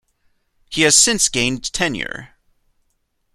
[0.71, 2.33] He has since gained tenure.